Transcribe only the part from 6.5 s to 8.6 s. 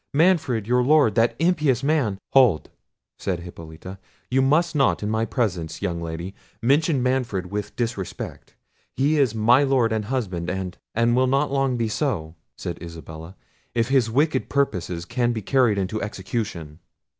mention Manfred with disrespect: